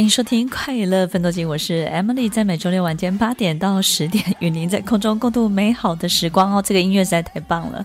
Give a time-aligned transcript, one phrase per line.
[0.00, 6.62] 欢迎收听《快乐奋斗记》，我是 Emily，在每周六晚间八点到十点，与您在空中共度美好的时光哦。
[6.62, 7.84] 这个音乐实在太棒了。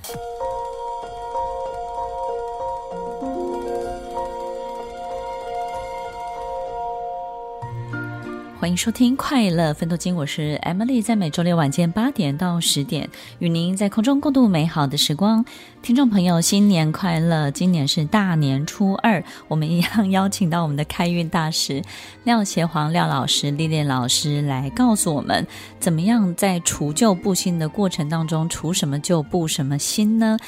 [8.65, 13.07] 欢迎收听《快乐芬多精》，我是 Emily，在每周六晚间八点到十点，
[13.37, 15.45] 与您在空中共度美好的时光。
[15.83, 17.51] 听众朋友，新年快乐！
[17.51, 21.79] 今年是大年初二，我们一样邀请到我们的开运大师
[22.25, 25.45] 廖协煌廖老师、历练老师来告诉我们，
[25.79, 30.39] 怎么样在除旧布新的过程当中，除什么旧，布什么新呢？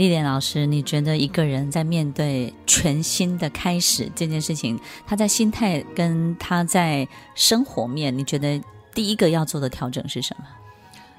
[0.00, 8.58] 历练老师，你觉得一个人在面对全新的开始这件事情，他在心态跟他在生活面，你觉得
[8.94, 10.46] 第一个要做的调整是什么？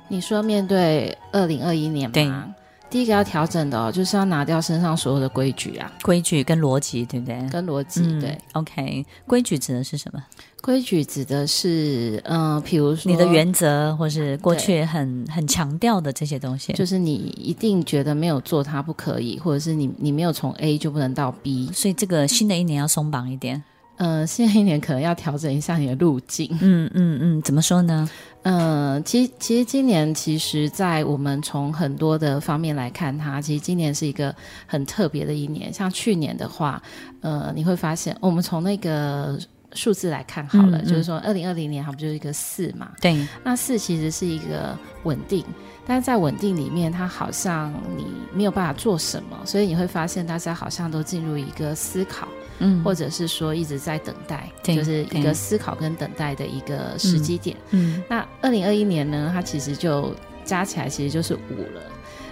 [0.08, 2.56] 你说面对二零二一年吗？
[2.92, 3.00] 对。
[3.00, 7.50] 第一个要调整的哦，就是要拿掉身上所有的规矩啊，规矩跟逻辑，对不对？
[7.50, 8.30] 跟逻辑，对。
[8.30, 10.22] 嗯，OK，规矩指的是什么？
[10.62, 23.64] 规矩指的是，嗯、呃，比如说你的原则，或是过去很很强调的这些东西，就是你一定觉得没有做它不可以，或者是你你没有从 A 就不能到 B，所以这个新的一年要松绑一点。
[24.02, 26.50] 嗯、呃，新的一年可能要调整一下你的路径。
[26.60, 28.10] 嗯嗯嗯，怎么说呢？
[28.42, 34.36] 嗯、呃，其实其实今年其实，在我们从很多的方面来看它，其实今年是一个
[34.66, 35.72] 很特别的一年。
[35.72, 36.82] 像去年的话，
[37.22, 39.38] 呃，你会发现，我们从那个
[39.74, 42.94] 数字来看好了，嗯嗯就是说，二零二零年它不就是一个四嘛？
[43.00, 45.46] 对，那四其实是一个稳定。
[45.92, 52.30] 但是在稳定里面，它好像你没有办法做什么，所以你会发现大家好像都进入一个思考，
[52.60, 57.58] 嗯，或者是说一直在等待，就是一个思考跟等待的一个时机点。
[57.72, 60.16] 嗯，嗯，那二零二一年呢，它其实就
[60.46, 61.82] 加起来其实就是五了。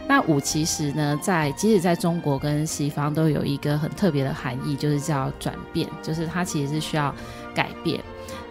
[0.08, 7.14] 那五其实呢，在即使在中国跟西方都有一个很特别的含义，就是叫转变，就是它其实是需要
[7.54, 8.02] 改变。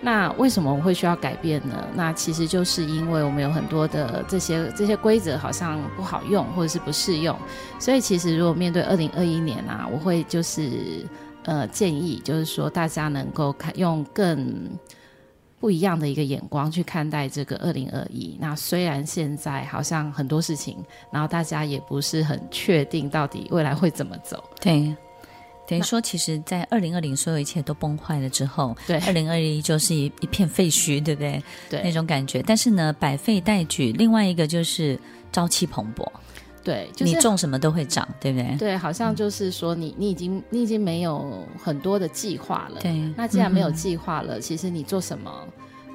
[0.01, 1.85] 那为什么我们会需要改变呢？
[1.95, 7.37] 那其实就是因为我们有很多的这些这些规则好像不好用，或者是不适用。
[7.81, 11.05] 所以其实如果面对二零二一年啊，我会就是
[11.45, 14.71] 呃建议，就是说大家能够看用更
[15.59, 18.37] 不一样的一个眼光去看待这个二零二一。
[18.41, 20.77] 那虽然现在好像很多事情，
[21.11, 24.43] 然后大家也不是很确定到底未来会怎么走。
[24.61, 24.95] 对。
[25.69, 31.43] 等于说，其实，在二零二零所有一切都崩坏了之后，对，二零二一就是一一片废墟，对不对？
[31.69, 32.43] 对，那种感觉。
[32.43, 34.99] 但是呢，百废待举，另外一个就是
[35.31, 36.09] 朝气蓬勃。
[36.65, 38.57] 对，就是你种什么都会长，对不对？
[38.57, 42.81] 对，好像就是说你，你你已经你已经没有很多的计划了。
[42.81, 45.47] 对，那既然没有计划了，嗯、其实你做什么？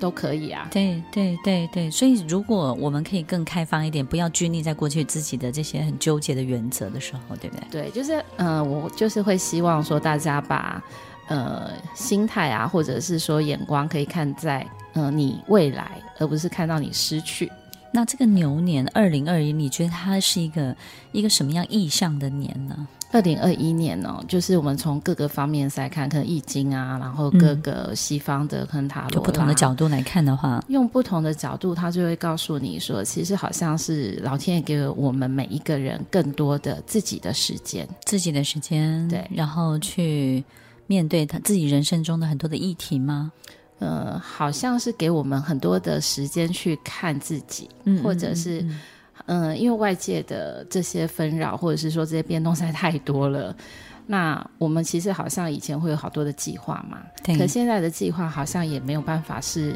[0.03, 7.83] 都可以啊，对对对对，所以如果我们可以更开放一点，不要拘泥在过去自己的这些很纠结的原则的时候，对不对？
[7.83, 10.83] 对，就是嗯、呃，我就是会希望说大家把
[11.29, 14.59] 呃心态啊，或者是说眼光，可以看在
[14.91, 17.49] 嗯、呃、你未来，而不是看到你失去。
[17.93, 20.75] 那这个牛年二零二一，你觉得它是一个
[21.13, 22.85] 一个什么样意象的年呢？
[23.13, 40.43] 二零二一年哦，就是我们从各个方面来看，可能易经啊，然后各个西方的可能塔罗，就不同的角度来看的话，用不同的角度，他就会告诉你说，其实好像是老天爷给了我们每一个人更多的自己的时间，自己的时间，对，然后去
[40.87, 43.31] 面对他自己人生中的很多的议题吗？
[43.77, 48.61] 呃，好像是给我们很多的时间去看自己，嗯，或者是。
[48.63, 48.79] 嗯
[49.25, 53.55] 嗯因为外界的这些纷扰，或者是说这些变动实在太多了，
[54.05, 56.99] 那我们其实好像以前会有好多的计划嘛，
[57.37, 59.75] 可现在的计划好像也没有办法是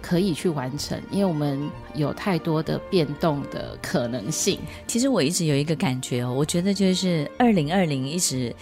[0.00, 4.58] 可以去完成，因为我们有太多的变动的可能性。
[4.88, 8.52] 其实我一直有一个感觉哦，我觉得就是二零二零一直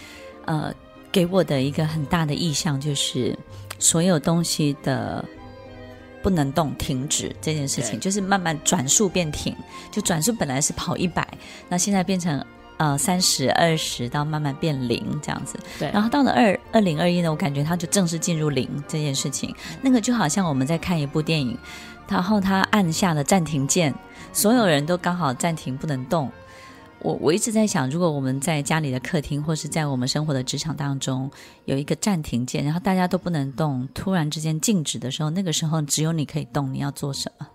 [0.45, 0.71] 呃
[1.11, 3.35] 给我的一个很大的意向，就是
[3.79, 5.25] 所有东西的。
[6.23, 9.55] 不能动，停止这件事情，就是慢慢转速变停。
[9.91, 11.27] 就转速本来是跑一百，
[11.69, 12.45] 那现在变成
[12.77, 15.59] 呃三十二十到慢慢变零这样子。
[15.79, 15.91] 对。
[15.93, 19.55] 然后到了二二零二一呢，我感觉它就正式进入零这件事情。
[19.83, 21.57] 那个就好像我们在看一部电影，
[22.09, 23.95] 然后他按下了暂停键，
[24.33, 26.31] 所有人都刚好暂停不能动。
[27.03, 31.31] 我我一直在想，如果我们在家里的客厅，或是在我们生活的职场当中，
[31.65, 37.47] 有一个暂停键，然后大家都不能动，突然之间静止的时候，那个时候只有你可以动，你要做什么？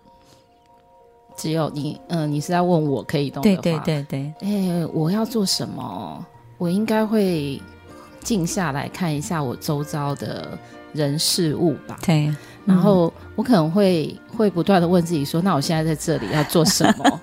[1.37, 3.43] 只有你，嗯、呃，你是在问我可以动？
[3.43, 4.33] 对对对对。
[4.39, 6.25] 哎，我要做什么？
[6.57, 7.61] 我应该会
[8.21, 10.57] 静下来看一下我周遭的
[10.93, 11.99] 人事物吧。
[12.01, 12.33] 对。
[12.65, 17.19] 然后我可能会会不断的问自己说：“那我现在在这里要做什么？”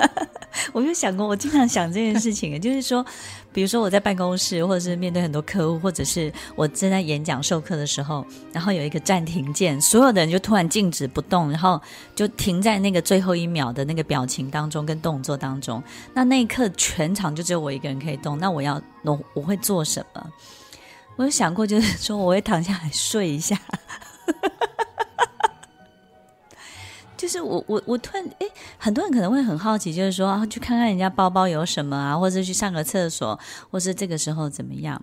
[0.72, 3.04] 我就想过，我经常想这件事情，就是说，
[3.52, 11.80] 比如说我在办公室，或者是面对很多客户，或者是我正在演讲授课的时候，然后有一个暂停键，所有的人就突然静止不动，然后
[12.14, 15.82] 就停在那个最后一秒的那个表情当中跟动作当中。
[16.14, 20.26] 那那一刻全场就只有我一个人可以动，那我要我我会做什么？
[21.16, 23.58] 我有想过，就是说我会躺下来睡一下。
[27.22, 33.38] 就是我我我突然诶，很多人可能会很好奇，就是说啊，去看看人家包包有什么啊，或者去上个厕所，
[33.70, 35.00] 或是这个时候怎么样？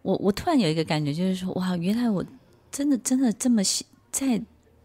[0.00, 2.24] 我我突然有一个感觉，就是说哇，原来我
[2.72, 3.60] 真的真的这么
[4.10, 4.40] 在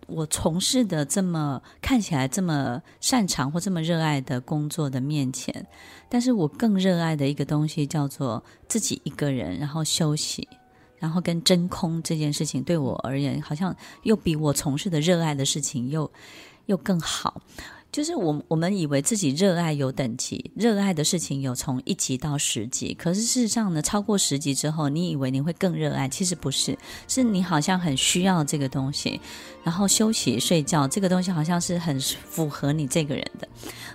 [0.07, 5.65] 我从事的这么看起来这么擅长或这么热爱的工作的面前，
[6.09, 10.49] 但是我更热爱的一个东西叫做自己一个人，然后休息，
[11.01, 16.09] 然后跟真空这件事情，对我而言，好像又比我从事的热爱的事情又
[16.67, 17.41] 又更好。
[17.91, 26.77] 就是我我们以为自己热爱有等级，热爱的事情有从一级到十级，可是事实上呢，超过十级之后，你以为你会更热爱，其实不是，
[27.09, 29.19] 是你好像很需要这个东西，
[29.61, 33.45] 然后休息睡觉这个东西好像是很符合你这个人的。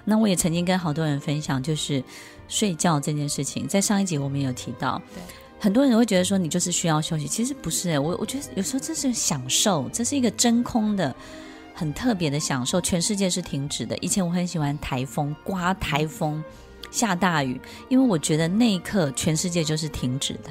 [0.05, 2.05] 那我也曾经跟好多人分享，就是
[2.49, 5.01] 睡觉这件事情，在上一集我们有提到。
[5.15, 5.23] 对。
[5.59, 7.99] 很多人会觉得说，你就是需要休息，其实不是。
[7.99, 11.15] 我我觉得有时候这是享受，这是一个真空的
[11.75, 12.81] 很特别的享受。
[12.81, 13.97] 全世界是停止的。
[13.99, 16.45] 以前我很喜欢台风，刮台风，
[16.91, 20.51] 下大雨，因为我觉得那一刻全世界就是停止的。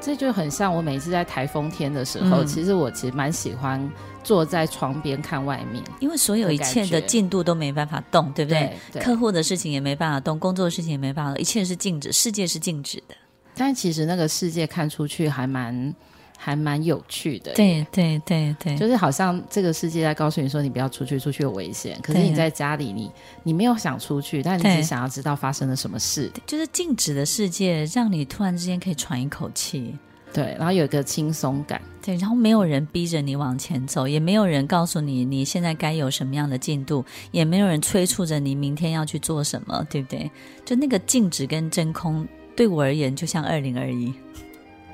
[0.00, 3.90] 这就很像我每次在台风天的时候，嗯、其实我其实蛮喜欢
[4.22, 8.76] 坐在床边看外面，因为所有一切的进度都没办法动，对不对？
[8.92, 13.14] 对对，客户的事情也没办法动，工作的事情也没办法动，一切是静止，世界是静止的。
[13.56, 15.94] 但其实那个世界看出去还蛮
[16.36, 21.98] 还蛮有趣的，对对对对，就是好像这个世界在告诉你说，你不要出去，出去有危险。
[22.02, 23.12] 可是你在家里你，你
[23.44, 26.30] 你没有想出去，但你只想要知道发生了什么事。
[26.46, 29.96] 就是静止的世界，让你突然之间可以喘一口气，
[30.34, 40.30] 对，然后有一个轻松感，对，然后没有人逼着你往前走，也没有人告诉你你现在该有什么样的进度，也没有人催促着你明天要去做什么，对不对？
[40.64, 42.26] 就那个静止跟真空。
[42.56, 44.12] 对我而言，就像二零二一，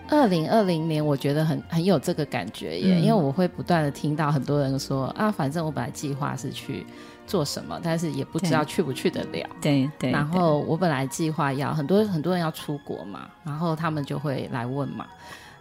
[0.08, 6.84] 二零二零年，我觉得很很有这个感觉耶，嗯、因为我会不断的听到很多人说啊，反正我本来计划是去
[7.26, 9.48] 做什么，但是也不知道去不去得了。
[9.60, 9.90] 对对。
[9.98, 15.06] 对，然后我本来计划要很多很多人要出国嘛，然后他们就会来问嘛，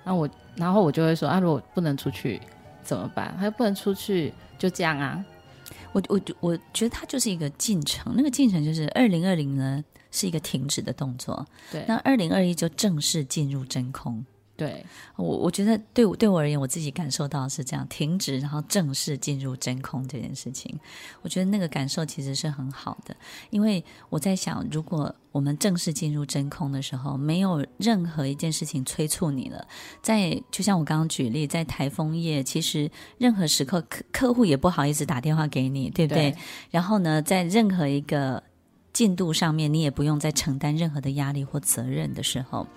[0.04, 2.40] 那我然后我就会说啊，如果不能出去
[2.82, 3.34] 怎么办？
[3.38, 5.24] 他说不能出去，就这样啊。
[5.92, 9.84] 我我我觉得它就是一个进程，那个进程就是二零二零呢。
[10.12, 11.86] 是一个停止的动作，对。
[11.88, 14.26] 那二零二一就正式进入真空，
[14.56, 14.86] 对。
[15.16, 20.80] 我我觉得对我对我而言，我自己感受到的是这样，停止然后正式进入真空这件事情，
[21.22, 23.16] 我觉得那个感受其实是很好的，
[23.50, 29.68] 因为我在想，如果我们正式进入真空的时候，没有任何一件事情催促你了，
[30.02, 36.32] 在就像我刚刚举例，在台风夜，其实任何时刻客客户也不好意思打电话给你，对不对？
[36.32, 36.38] 对。
[36.72, 38.42] 然后呢，在任何一个
[39.00, 42.68] 进度上面，你也不用再承担任何的压力或责任的时候，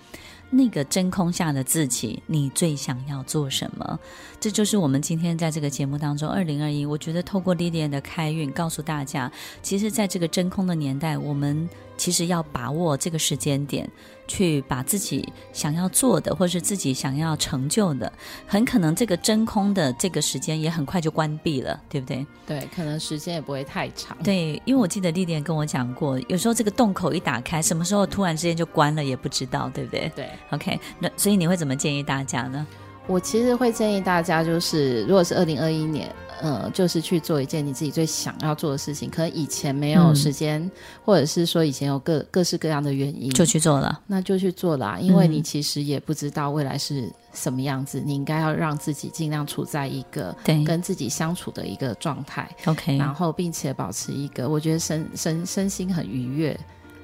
[0.49, 3.99] 那个真空下的自己，你最想要做什么？
[4.39, 9.29] 这就是我们今天在这个节目当中，二零二一，我觉得透过 l i l 的开运，告诉大家，
[9.61, 13.89] 其实在这个真空的年代，我们其实要把握这个时间点。
[14.27, 18.11] 去把自己想要做的，或是自己想要成就的，
[18.47, 22.25] 很可能这个真空的这个时间也很快就关闭了，对不对？
[22.45, 24.17] 对，可能时间也不会太长。
[24.23, 30.11] 对，因为我记得丽莲跟我讲过，有时候这个洞口一打开，什么时候突然之间就关了也不知道，对不对？
[30.15, 30.29] 对。
[30.51, 32.65] OK，那所以你会怎么建议大家呢？
[33.05, 36.09] 我其实会建议大家，就是如果是二零二一年。
[36.43, 40.71] 呃，就是去做一件你自己最想要做的事情，可能以前没有时间，嗯、
[41.05, 50.35] 或者是说以前有各各式各样的原因，就去做了，那就去做了，因为你其实也不知道未来是什么样子，嗯、你应该要让自己尽量处在一个
[50.65, 56.59] 跟自己相处的一个状态，OK，然后并且保持一个我觉得身身身心很愉悦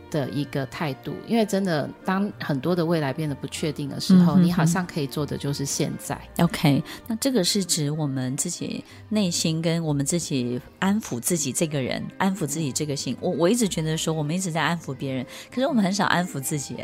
[0.09, 6.19] 的一个态度，因为真的，当很多的未来变得不确定的时候，嗯、哼哼你好像可以做的就是现在。
[6.37, 13.15] OK，那这个是指我们自己内心跟我们自己安抚自己这个人，安抚自己这个心。
[13.19, 16.75] 我我一直觉得说，我们一直在安抚别人，可是我们很少安抚自己。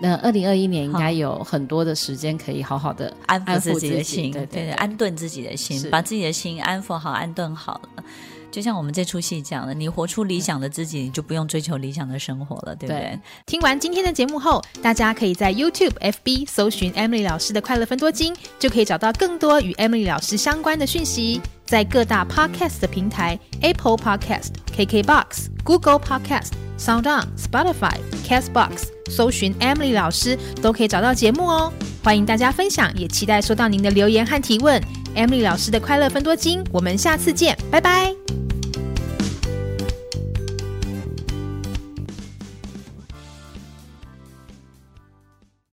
[0.00, 8.04] 那二零二一年应该有很多的时间可以好好的安抚自己的心，对对，对，安顿自己的心，把自己的心安抚好、安顿好了。
[8.52, 13.18] 就像我们这出戏讲的，你活出理想的自己，你就不用追求理想的生活了，对不对？
[13.46, 21.40] 听完今天的节目后，大家可以在 YouTube、FB 搜寻 Emily 老师的快乐分多金，就可以找到更多与 Emily 老师相关的讯息。
[21.64, 27.96] 在各大 Podcast 的平台，Apple Podcast、KKBox、Google Podcast、SoundOn、Spotify、
[28.28, 31.72] Castbox 搜寻 Emily 老师，都可以找到节目哦。
[32.04, 34.82] 欢迎大家分享，也期待收到您的留言和提问。
[35.14, 38.41] Emily 老师的快乐分多金，我们下次见，拜拜。